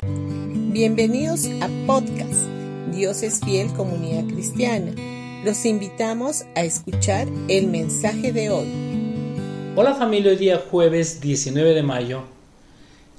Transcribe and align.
Bienvenidos 0.00 1.46
a 1.60 1.68
podcast 1.84 2.46
Dios 2.92 3.24
es 3.24 3.40
fiel 3.40 3.72
comunidad 3.72 4.32
cristiana. 4.32 4.92
Los 5.44 5.64
invitamos 5.66 6.44
a 6.54 6.62
escuchar 6.62 7.26
el 7.48 7.66
mensaje 7.66 8.32
de 8.32 8.48
hoy. 8.50 8.68
Hola 9.74 9.96
familia, 9.96 10.30
hoy 10.30 10.36
día 10.36 10.62
jueves 10.70 11.20
19 11.20 11.74
de 11.74 11.82
mayo. 11.82 12.22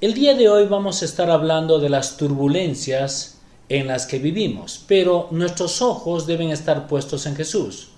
El 0.00 0.14
día 0.14 0.34
de 0.34 0.48
hoy 0.48 0.68
vamos 0.68 1.02
a 1.02 1.04
estar 1.04 1.30
hablando 1.30 1.80
de 1.80 1.90
las 1.90 2.16
turbulencias 2.16 3.38
en 3.68 3.86
las 3.86 4.06
que 4.06 4.18
vivimos, 4.18 4.82
pero 4.88 5.28
nuestros 5.32 5.82
ojos 5.82 6.26
deben 6.26 6.48
estar 6.48 6.86
puestos 6.86 7.26
en 7.26 7.36
Jesús. 7.36 7.90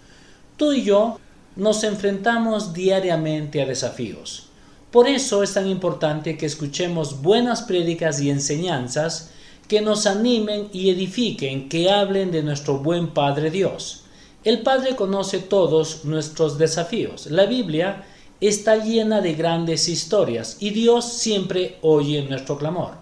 Tú 0.57 0.73
y 0.73 0.83
yo 0.83 1.21
nos 1.55 1.85
enfrentamos 1.85 2.73
diariamente 2.73 3.63
a 3.63 3.67
desafíos. 3.67 4.49
Por 4.93 5.09
eso 5.09 5.43
es 5.43 5.55
tan 5.55 5.69
importante 5.69 6.37
que 6.37 6.45
escuchemos 6.45 7.23
buenas 7.23 7.63
prédicas 7.63 8.21
y 8.21 8.29
enseñanzas 8.29 9.31
que 9.67 9.81
nos 9.81 10.07
animen 10.07 10.69
y 10.71 10.91
edifiquen, 10.91 11.71
que 11.71 11.91
hablen 11.91 12.31
de 12.31 12.43
nuestro 12.43 12.77
buen 12.77 13.09
Padre 13.09 13.51
Dios. 13.51 14.03
El 14.45 14.61
Padre 14.61 14.95
conoce 14.95 15.39
todos 15.39 16.05
nuestros 16.05 16.59
desafíos. 16.59 17.27
La 17.29 17.47
Biblia 17.47 18.05
está 18.39 18.77
llena 18.77 19.23
de 19.23 19.33
grandes 19.33 19.89
historias 19.89 20.59
y 20.61 20.71
Dios 20.71 21.11
siempre 21.11 21.79
oye 21.81 22.23
nuestro 22.29 22.59
clamor. 22.59 22.97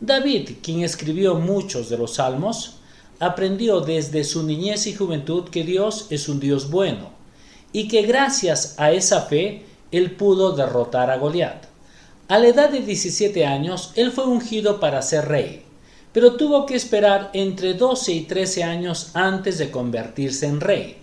David, 0.00 0.52
quien 0.62 0.82
escribió 0.82 1.34
muchos 1.34 1.90
de 1.90 1.98
los 1.98 2.14
salmos, 2.14 2.76
aprendió 3.20 3.80
desde 3.80 4.24
su 4.24 4.44
niñez 4.44 4.86
y 4.86 4.94
juventud 4.94 5.50
que 5.50 5.62
Dios 5.62 6.06
es 6.08 6.26
un 6.30 6.40
Dios 6.40 6.70
bueno 6.70 7.10
y 7.70 7.86
que 7.86 8.00
gracias 8.02 8.76
a 8.78 8.92
esa 8.92 9.20
fe 9.22 9.66
él 9.92 10.12
pudo 10.12 10.52
derrotar 10.52 11.10
a 11.10 11.16
Goliat. 11.16 11.64
A 12.28 12.38
la 12.38 12.48
edad 12.48 12.70
de 12.70 12.80
17 12.80 13.46
años, 13.46 13.92
él 13.94 14.12
fue 14.12 14.26
ungido 14.26 14.80
para 14.80 15.00
ser 15.02 15.28
rey, 15.28 15.62
pero 16.12 16.36
tuvo 16.36 16.66
que 16.66 16.74
esperar 16.74 17.30
entre 17.32 17.74
12 17.74 18.12
y 18.12 18.20
13 18.22 18.64
años 18.64 19.10
antes 19.14 19.58
de 19.58 19.70
convertirse 19.70 20.46
en 20.46 20.60
rey. 20.60 20.98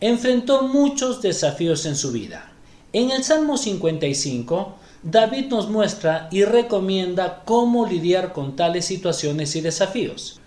Enfrentó 0.00 0.62
muchos 0.62 1.22
desafíos 1.22 1.86
en 1.86 1.96
su 1.96 2.10
vida. 2.10 2.52
En 2.92 3.10
el 3.10 3.22
Salmo 3.24 3.56
55, 3.56 4.74
David 5.02 5.46
nos 5.46 5.68
muestra 5.68 6.28
y 6.32 6.44
recomienda 6.44 7.42
cómo 7.44 7.86
lidiar 7.86 8.32
con 8.32 8.56
tales 8.56 8.84
situaciones 8.84 9.54
y 9.54 9.60
desafíos. 9.60 10.40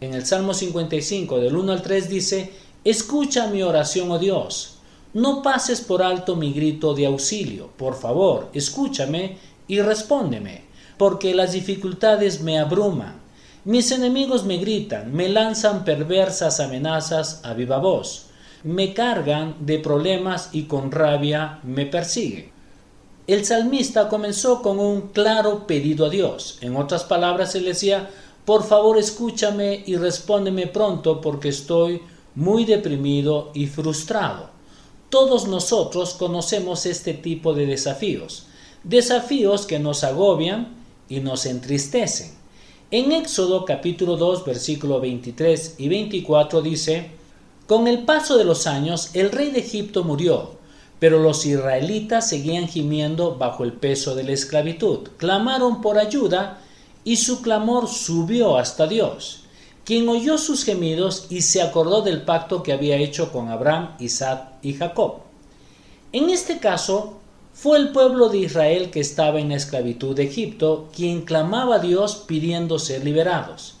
En 0.00 0.14
el 0.14 0.24
Salmo 0.24 0.54
55 0.54 1.40
del 1.40 1.56
1 1.56 1.72
al 1.72 1.82
3 1.82 2.08
dice, 2.08 2.52
Escucha 2.84 3.48
mi 3.48 3.62
oración, 3.62 4.10
oh 4.10 4.18
Dios, 4.18 4.77
no 5.14 5.42
pases 5.42 5.80
por 5.80 6.02
alto 6.02 6.36
mi 6.36 6.52
grito 6.52 6.94
de 6.94 7.06
auxilio, 7.06 7.70
por 7.76 7.94
favor, 7.94 8.50
escúchame 8.52 9.38
y 9.66 9.80
respóndeme, 9.80 10.64
porque 10.98 11.34
las 11.34 11.52
dificultades 11.52 12.42
me 12.42 12.58
abruman. 12.58 13.20
Mis 13.64 13.90
enemigos 13.90 14.44
me 14.44 14.58
gritan, 14.58 15.14
me 15.14 15.28
lanzan 15.28 15.84
perversas 15.84 16.60
amenazas 16.60 17.40
a 17.44 17.54
viva 17.54 17.78
voz, 17.78 18.26
me 18.64 18.92
cargan 18.92 19.56
de 19.60 19.78
problemas 19.78 20.50
y 20.52 20.64
con 20.64 20.92
rabia 20.92 21.60
me 21.62 21.86
persiguen. 21.86 22.50
El 23.26 23.44
salmista 23.44 24.08
comenzó 24.08 24.62
con 24.62 24.78
un 24.78 25.08
claro 25.08 25.66
pedido 25.66 26.06
a 26.06 26.10
Dios. 26.10 26.58
En 26.62 26.76
otras 26.76 27.04
palabras, 27.04 27.54
él 27.54 27.66
decía, 27.66 28.08
por 28.44 28.64
favor 28.64 28.96
escúchame 28.96 29.82
y 29.86 29.96
respóndeme 29.96 30.66
pronto 30.66 31.20
porque 31.20 31.50
estoy 31.50 32.00
muy 32.34 32.64
deprimido 32.64 33.50
y 33.52 33.66
frustrado. 33.66 34.57
Todos 35.10 35.48
nosotros 35.48 36.12
conocemos 36.12 36.84
este 36.84 37.14
tipo 37.14 37.54
de 37.54 37.64
desafíos, 37.64 38.44
desafíos 38.84 39.64
que 39.64 39.78
nos 39.78 40.04
agobian 40.04 40.76
y 41.08 41.20
nos 41.20 41.46
entristecen. 41.46 42.32
En 42.90 43.12
Éxodo 43.12 43.64
capítulo 43.64 44.18
2 44.18 44.44
versículo 44.44 45.00
23 45.00 45.76
y 45.78 45.88
24 45.88 46.60
dice, 46.60 47.10
Con 47.66 47.88
el 47.88 48.04
paso 48.04 48.36
de 48.36 48.44
los 48.44 48.66
años 48.66 49.08
el 49.14 49.32
rey 49.32 49.50
de 49.50 49.60
Egipto 49.60 50.04
murió, 50.04 50.58
pero 50.98 51.18
los 51.20 51.46
israelitas 51.46 52.28
seguían 52.28 52.68
gimiendo 52.68 53.36
bajo 53.36 53.64
el 53.64 53.72
peso 53.72 54.14
de 54.14 54.24
la 54.24 54.32
esclavitud. 54.32 55.08
Clamaron 55.16 55.80
por 55.80 55.98
ayuda 55.98 56.60
y 57.04 57.16
su 57.16 57.40
clamor 57.40 57.88
subió 57.88 58.58
hasta 58.58 58.86
Dios, 58.86 59.44
quien 59.84 60.08
oyó 60.08 60.38
sus 60.38 60.64
gemidos 60.64 61.26
y 61.30 61.42
se 61.42 61.62
acordó 61.62 62.02
del 62.02 62.22
pacto 62.22 62.62
que 62.62 62.72
había 62.72 62.96
hecho 62.96 63.32
con 63.32 63.48
Abraham, 63.48 63.96
Isaac 63.98 64.52
y 64.62 64.74
Jacob. 64.74 65.20
En 66.12 66.30
este 66.30 66.58
caso, 66.58 67.18
fue 67.52 67.78
el 67.78 67.90
pueblo 67.90 68.28
de 68.28 68.38
Israel 68.38 68.90
que 68.90 69.00
estaba 69.00 69.40
en 69.40 69.48
la 69.48 69.56
esclavitud 69.56 70.14
de 70.14 70.24
Egipto 70.24 70.88
quien 70.94 71.22
clamaba 71.22 71.76
a 71.76 71.78
Dios 71.80 72.22
pidiendo 72.26 72.78
ser 72.78 73.04
liberados. 73.04 73.74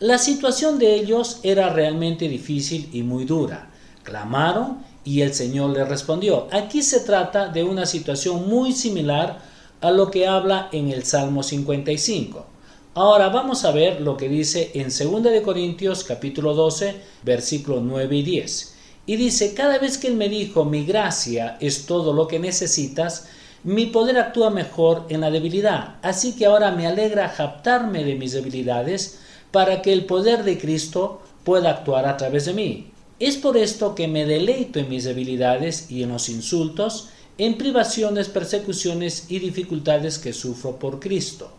La 0.00 0.18
situación 0.18 0.78
de 0.78 0.94
ellos 0.96 1.40
era 1.42 1.70
realmente 1.70 2.28
difícil 2.28 2.90
y 2.92 3.02
muy 3.02 3.24
dura. 3.24 3.70
Clamaron 4.02 4.84
y 5.04 5.22
el 5.22 5.32
Señor 5.32 5.70
les 5.70 5.88
respondió. 5.88 6.48
Aquí 6.52 6.82
se 6.82 7.00
trata 7.00 7.48
de 7.48 7.64
una 7.64 7.86
situación 7.86 8.48
muy 8.48 8.72
similar 8.72 9.40
a 9.80 9.90
lo 9.90 10.10
que 10.10 10.26
habla 10.26 10.68
en 10.72 10.90
el 10.90 11.04
Salmo 11.04 11.42
55. 11.42 12.51
Ahora 12.94 13.30
vamos 13.30 13.64
a 13.64 13.72
ver 13.72 14.02
lo 14.02 14.18
que 14.18 14.28
dice 14.28 14.70
en 14.74 14.88
2 14.90 15.22
de 15.22 15.40
Corintios 15.40 16.04
capítulo 16.04 16.52
12 16.52 16.94
versículos 17.22 17.82
9 17.82 18.16
y 18.18 18.22
10. 18.22 18.74
Y 19.06 19.16
dice, 19.16 19.54
cada 19.54 19.78
vez 19.78 19.96
que 19.96 20.08
Él 20.08 20.16
me 20.16 20.28
dijo, 20.28 20.66
mi 20.66 20.84
gracia 20.84 21.56
es 21.58 21.86
todo 21.86 22.12
lo 22.12 22.28
que 22.28 22.38
necesitas, 22.38 23.28
mi 23.64 23.86
poder 23.86 24.18
actúa 24.18 24.50
mejor 24.50 25.06
en 25.08 25.22
la 25.22 25.30
debilidad. 25.30 25.96
Así 26.02 26.36
que 26.36 26.44
ahora 26.44 26.70
me 26.72 26.86
alegra 26.86 27.30
japtarme 27.30 28.04
de 28.04 28.14
mis 28.16 28.32
debilidades 28.32 29.20
para 29.52 29.80
que 29.80 29.94
el 29.94 30.04
poder 30.04 30.44
de 30.44 30.58
Cristo 30.58 31.22
pueda 31.44 31.70
actuar 31.70 32.04
a 32.04 32.18
través 32.18 32.44
de 32.44 32.52
mí. 32.52 32.90
Es 33.18 33.38
por 33.38 33.56
esto 33.56 33.94
que 33.94 34.06
me 34.06 34.26
deleito 34.26 34.78
en 34.78 34.90
mis 34.90 35.04
debilidades 35.04 35.90
y 35.90 36.02
en 36.02 36.10
los 36.10 36.28
insultos, 36.28 37.08
en 37.38 37.56
privaciones, 37.56 38.28
persecuciones 38.28 39.30
y 39.30 39.38
dificultades 39.38 40.18
que 40.18 40.34
sufro 40.34 40.76
por 40.78 41.00
Cristo, 41.00 41.52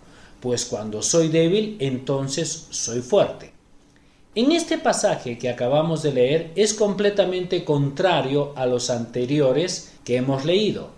pues 0.43 0.65
cuando 0.65 1.01
soy 1.01 1.29
débil, 1.29 1.77
entonces 1.79 2.67
soy 2.69 2.99
fuerte. 2.99 3.53
En 4.35 4.51
este 4.51 4.77
pasaje 4.77 5.37
que 5.37 5.47
acabamos 5.47 6.03
de 6.03 6.11
leer 6.11 6.51
es 6.57 6.73
completamente 6.73 7.63
contrario 7.63 8.51
a 8.57 8.65
los 8.65 8.89
anteriores 8.89 9.93
que 10.03 10.17
hemos 10.17 10.43
leído. 10.43 10.89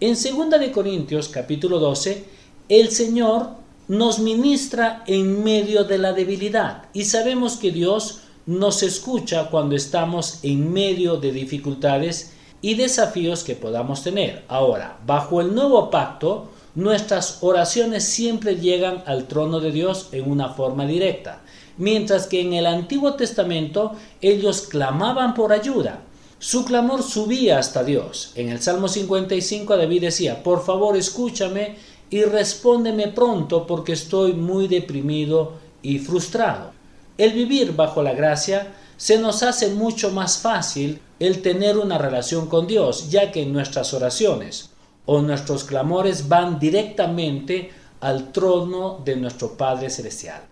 En 0.00 0.14
2 0.14 0.58
de 0.58 0.72
Corintios 0.72 1.28
capítulo 1.28 1.80
12, 1.80 2.24
el 2.70 2.90
Señor 2.92 3.50
nos 3.88 4.20
ministra 4.20 5.04
en 5.06 5.44
medio 5.44 5.84
de 5.84 5.98
la 5.98 6.14
debilidad 6.14 6.84
y 6.94 7.04
sabemos 7.04 7.58
que 7.58 7.72
Dios 7.72 8.20
nos 8.46 8.82
escucha 8.82 9.50
cuando 9.50 9.76
estamos 9.76 10.38
en 10.42 10.72
medio 10.72 11.18
de 11.18 11.30
dificultades 11.30 12.32
y 12.62 12.74
desafíos 12.76 13.44
que 13.44 13.54
podamos 13.54 14.02
tener. 14.02 14.44
Ahora, 14.48 14.96
bajo 15.04 15.42
el 15.42 15.54
nuevo 15.54 15.90
pacto, 15.90 16.53
nuestras 16.74 17.38
oraciones 17.42 18.04
siempre 18.04 18.56
llegan 18.56 19.02
al 19.06 19.26
trono 19.28 19.60
de 19.60 19.70
Dios 19.70 20.08
en 20.12 20.30
una 20.30 20.50
forma 20.50 20.86
directa, 20.86 21.42
mientras 21.76 22.26
que 22.26 22.40
en 22.40 22.52
el 22.52 22.66
Antiguo 22.66 23.14
Testamento 23.14 23.92
ellos 24.20 24.62
clamaban 24.62 25.34
por 25.34 25.52
ayuda. 25.52 26.00
Su 26.38 26.64
clamor 26.64 27.02
subía 27.02 27.58
hasta 27.58 27.84
Dios. 27.84 28.32
En 28.34 28.48
el 28.48 28.60
Salmo 28.60 28.88
55 28.88 29.76
David 29.76 30.02
decía, 30.02 30.42
por 30.42 30.64
favor 30.64 30.96
escúchame 30.96 31.76
y 32.10 32.22
respóndeme 32.24 33.08
pronto 33.08 33.66
porque 33.66 33.92
estoy 33.92 34.32
muy 34.32 34.68
deprimido 34.68 35.52
y 35.80 36.00
frustrado. 36.00 36.72
El 37.16 37.32
vivir 37.32 37.74
bajo 37.76 38.02
la 38.02 38.12
gracia 38.12 38.74
se 38.96 39.18
nos 39.18 39.42
hace 39.42 39.68
mucho 39.68 40.10
más 40.10 40.38
fácil 40.38 41.00
el 41.20 41.40
tener 41.40 41.78
una 41.78 41.98
relación 41.98 42.48
con 42.48 42.66
Dios, 42.66 43.10
ya 43.10 43.30
que 43.30 43.46
nuestras 43.46 43.94
oraciones 43.94 44.73
o 45.06 45.20
nuestros 45.20 45.64
clamores 45.64 46.28
van 46.28 46.58
directamente 46.58 47.70
al 48.00 48.32
trono 48.32 49.00
de 49.04 49.16
nuestro 49.16 49.56
Padre 49.56 49.90
Celestial. 49.90 50.42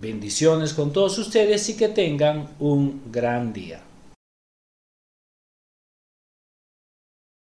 Bendiciones 0.00 0.74
con 0.74 0.92
todos 0.92 1.18
ustedes 1.18 1.68
y 1.68 1.76
que 1.76 1.88
tengan 1.88 2.48
un 2.58 3.02
gran 3.10 3.52
día. 3.52 3.80